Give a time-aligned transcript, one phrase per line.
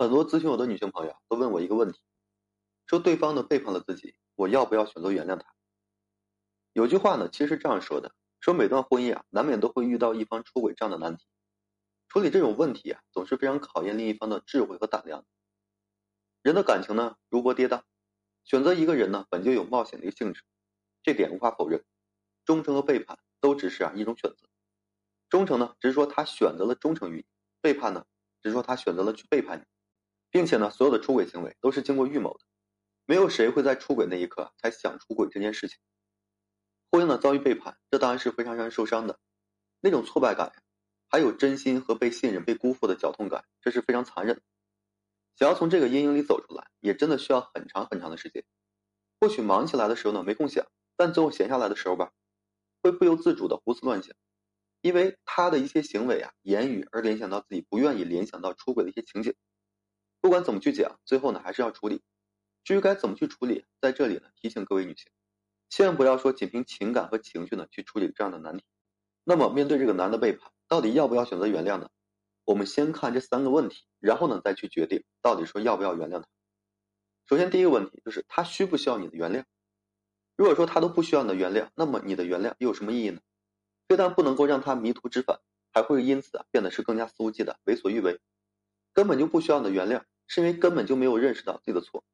[0.00, 2.00] 很多咨询我的女性朋友都问我一个问题，
[2.86, 5.52] 说对方呢背叛了自己，我要不要选择原谅他？
[6.72, 11.26] 有句话呢，其实这样说的：说每段婚姻啊，难免都会遇到一方出轨这样的难题。
[12.08, 15.26] 处理这种问题啊，总是非常考验另一方的智慧和胆量。
[16.40, 17.82] 人的感情呢，如波跌宕，
[18.44, 20.42] 选择一个人呢，本就有冒险的一个性质，
[21.02, 21.84] 这点无法否认。
[22.46, 24.48] 忠诚和背叛都只是啊一种选择。
[25.28, 27.22] 忠诚呢，只是说他选择了忠诚于你；
[27.60, 28.06] 背叛呢，
[28.40, 29.64] 只是说他选择了去背叛你。
[30.30, 32.40] 并且呢，所有的出轨行为都是经过预谋的，
[33.04, 35.78] 没有谁会在出轨那一刻才想出轨这件事情。
[36.90, 39.18] 婚姻呢遭遇背叛，这当然是非常让人受伤的，
[39.80, 40.52] 那种挫败感，
[41.08, 44.40] 还有真心和被信任被辜负的绞痛感，这是非常残忍。
[45.36, 48.44] 想要从这个阴影里走出来，也真的需要很长很长的时间。
[49.20, 50.66] 或许忙起来的时候呢没空想，
[50.96, 52.12] 但最后闲下来的时候吧，
[52.82, 54.14] 会不由自主的胡思乱想，
[54.80, 59.34] 因为他的一些行为啊、言语而联想到自己不愿意联想到出轨的一些情景。
[60.20, 62.02] 不管怎么去讲，最后呢还是要处理。
[62.62, 65.10] 至于该怎么去处理，在这里呢提醒各位女性，
[65.68, 68.64] 千万不要说仅凭情感和情绪呢去处理这样的难题。
[69.24, 71.88] 那么面对这个男的背叛，到底要不要选择原谅呢？
[72.44, 76.28] 我们先看这三个问题，然后呢再去决定到底说要不要原谅他。
[77.26, 79.44] 首先第一个问题就是他需不需要你的原谅？
[80.36, 83.20] 如果说他都不需要你的原谅，那么你的原谅又有什么意义呢？
[83.88, 85.40] 非但不能够让他迷途知返，
[85.72, 88.20] 还会因此啊变得是更加肆无忌惮、为所欲为。
[88.92, 92.04] 根本就不需要你的原谅，是因为根本就没有认识到自己的错。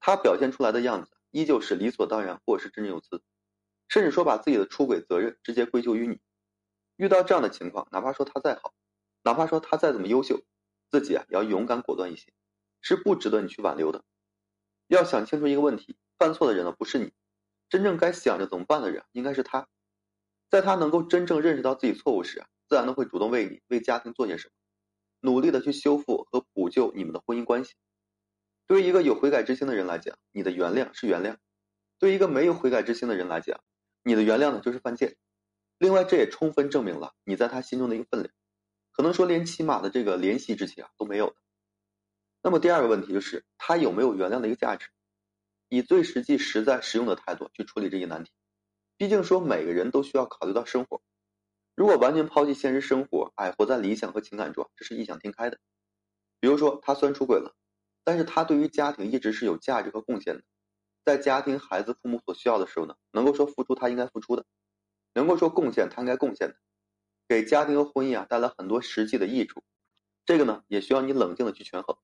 [0.00, 3.22] 他表现出来的样子依旧是理所当然，或是振振有词，
[3.86, 6.18] 甚至说把自己的出轨责任直接归咎于你。
[6.96, 8.74] 遇到这样的情况，哪怕说他再好，
[9.22, 10.42] 哪怕说他再怎么优秀，
[10.90, 12.32] 自己啊也要勇敢果断一些，
[12.80, 14.04] 是不值得你去挽留的。
[14.88, 17.12] 要想清楚一个问题：犯错的人呢不是你，
[17.68, 19.68] 真正该想着怎么办的人应该是他。
[20.50, 24.52] 在他能够真正认识到自己错误时，自然的会主动为你、为家庭做些什么。
[25.20, 27.74] 努力的去修复和补救你们的婚姻关系。
[28.66, 31.36] 对于一个有悔改之心的人来讲，你的原谅是原谅；
[31.98, 33.60] 对于一个没有悔改之心的人来讲，
[34.02, 35.16] 你的原谅呢就是犯贱。
[35.78, 38.32] 另外，这也充分证明了你在他心中的一个分量，
[38.92, 41.36] 可能说连起码的这个怜惜之情啊都没有的。
[42.42, 44.88] 那么第二个问题就是他有没有原谅的一个价值？
[45.68, 48.30] 以最实际、实在、实用的态度去处理这些难题。
[48.96, 51.02] 毕竟说每个人都需要考虑到生活。
[51.76, 55.58] 如果完全抛弃现实生活，哎，活在理想和情感中，这是异想天开的。
[56.40, 57.54] 比如说，他虽然出轨了，
[58.02, 60.42] 但是他对于家庭一直是有价值和贡献的，
[61.04, 64.46] 在家庭、孩子、父母所需要的时候呢，能够说付出他应该付出的，
[65.12, 66.56] 能够说贡献他应该贡献的，
[67.28, 69.62] 给家庭和婚姻啊带来很多实际的益处。
[70.24, 71.98] 这个呢，也需要你冷静的去权衡。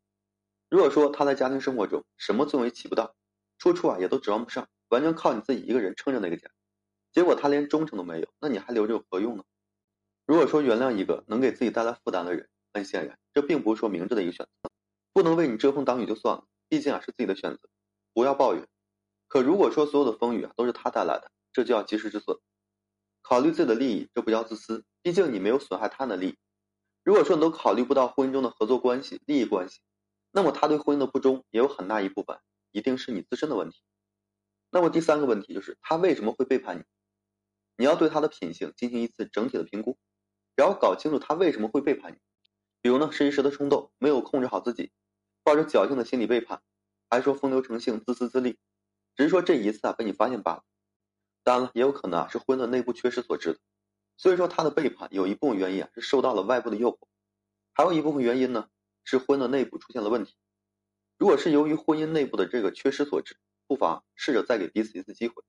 [0.68, 3.16] 如果说他在家庭生活中什么作用也起不到，
[3.56, 6.50] 处处啊也都指望不上，完全靠你自己一个人撑着那个家，
[7.10, 9.44] 结果他连忠诚都没有，那你还留着有何用呢？
[10.24, 14.70] 如果说原谅一个能给自己带来负担的人，很显然，这并不是说明智的一个选择。
[15.12, 17.68] 不能为你遮风挡雨就算了，毕竟啊是自己的选择，
[18.14, 18.66] 不要抱怨。
[19.28, 22.38] 可如果说所有的风雨啊都是他带来的，这就要及时止损，
[23.20, 26.38] 考虑自己的利益，这不叫自私，毕竟你没有损害他的利益。
[27.02, 29.80] 如果说你都考虑不到婚姻中的合作关系、利益关系，
[30.30, 32.38] 那么他对婚姻的不忠也有很大一部分
[32.70, 33.82] 一定是你自身的问题。
[34.70, 36.82] 那么第三个问题就是他为什么会背叛你？
[37.76, 39.98] 你要对他的品性进行一次整体的评估。
[40.54, 42.16] 然后搞清楚他为什么会背叛你，
[42.80, 44.92] 比如呢是一时的冲动，没有控制好自己，
[45.42, 46.62] 抱着侥幸的心理背叛，
[47.08, 48.58] 还说风流成性、自私自利，
[49.16, 50.64] 只是说这一次啊被你发现罢了。
[51.42, 53.58] 当然了，也有可能啊是婚的内部缺失所致的。
[54.16, 56.98] 所以说他的背叛有一部分原因啊是受到了外部的诱惑，
[57.72, 58.68] 还有一部分原因呢
[59.04, 60.36] 是婚的内部出现了问题。
[61.18, 63.36] 如果是由于婚姻内部的这个缺失所致，
[63.66, 65.42] 不妨试着再给彼此一次机会。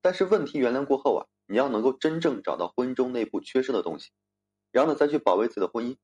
[0.00, 4.10] 但是问题原谅过后啊，你要能够真正找到婚姻中内部缺失的东西。
[4.70, 5.96] 然后呢，再去保卫自己的婚姻，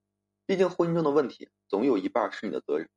[0.47, 2.89] 毕竟婚姻中的问题总有一半是你的责任。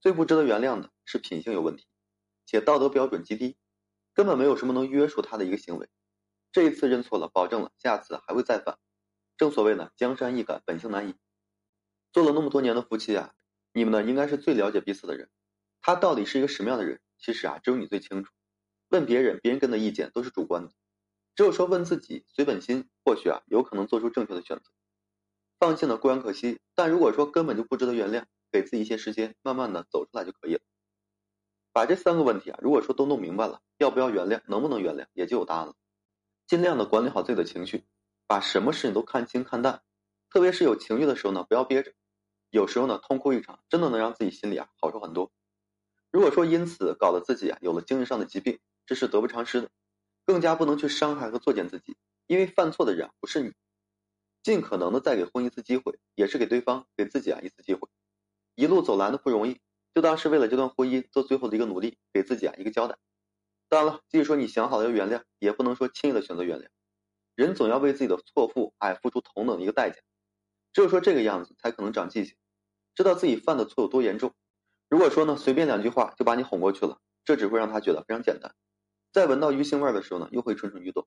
[0.00, 1.86] 最不值得原谅的是品性有问题，
[2.44, 3.56] 且道德标准极低，
[4.14, 5.88] 根本没有什么能约束他的一个行为。
[6.52, 8.78] 这一次认错了，保证了下次还会再犯。
[9.36, 11.16] 正所谓呢，江山易改，本性难移。
[12.12, 13.34] 做了那么多年的夫妻啊，
[13.72, 15.28] 你们呢应该是最了解彼此的人。
[15.82, 18.32] 他到底是一个什么样的人，其实啊只有你最清楚。
[18.88, 20.72] 问别人，别人跟的意见都是主观的。
[21.34, 24.64] 只有说问自己，随本心，或许啊，有可能做出正确的选择。
[25.60, 30.60] 放弃呢固然可惜，但如果说根本就不值得原谅，给自己一些时间，慢慢的走出来就可以了。
[31.72, 35.76] 把这三个问题啊，如果说都弄明白了，要不要原谅，能不能原谅，也就有答案了。
[36.48, 37.84] 尽量的管理好自己的情绪，
[38.26, 39.84] 把什么事情都看清看淡，
[40.28, 41.92] 特别是有情绪的时候呢，不要憋着。
[42.50, 45.30] 有时候呢，痛哭一场，真的能让自己心里啊好受很多。
[46.10, 49.70] 如果说因此搞得自己啊有了精神上的疾病，这是得不偿失的。
[50.24, 53.52] 更加不能去伤害和作践自己，因为犯错的人不是你。
[54.42, 57.88] 尽可能的再给婚姻一次机会，也是给对方、给自己啊一次机会。
[58.54, 59.60] 一路走来的不容易，
[59.92, 62.96] 就当是为了这段婚姻做最后的一个努力，给自己啊一个交代。
[63.68, 66.68] 当然了，即使说你想好了要原谅，也不能说轻易的选择原谅。
[67.34, 70.00] 人总要为自己的错付，哎，付出同等的一个代价。
[70.72, 72.36] 只有说这个样子，才可能长记性，
[72.94, 74.32] 知道自己犯的错有多严重。
[74.88, 78.54] 如果说呢，随便两句话就把你哄过去了，这只会让他觉得非常简单。
[79.12, 81.04] 在闻到鱼腥味的时候呢，又会蠢蠢欲动。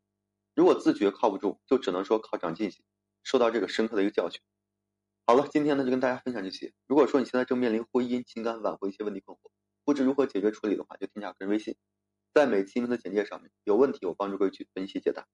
[0.60, 2.84] 如果自觉靠不住，就只能说靠长记性，
[3.24, 4.42] 受到这个深刻的一个教训。
[5.26, 6.74] 好了，今天呢就跟大家分享这些。
[6.86, 9.52] 如果说你现在正面临婚姻、情感挽回一些问题困惑，
[9.86, 11.78] 不知如何解决处理的话，就添加个人微信。
[12.34, 15.30] 在每期音频的简介上面，有问题我帮助各位去分析解答。